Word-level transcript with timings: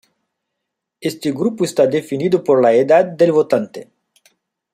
Este 0.99 1.31
grupo 1.31 1.63
está 1.63 1.85
definido 1.85 2.43
por 2.43 2.59
la 2.59 2.73
edad 2.73 3.05
del 3.05 3.31
votante. 3.33 3.91